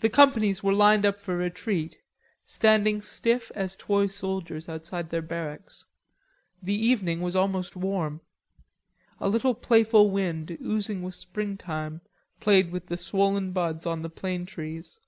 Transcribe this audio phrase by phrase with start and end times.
[0.00, 1.98] The companies were lined up for retreat,
[2.44, 5.84] standing stiff as toy soldiers outside their barracks.
[6.60, 8.22] The evening was almost warm.
[9.20, 12.00] A little playful wind, oozing with springtime,
[12.40, 14.98] played with the swollen buds on the plane trees.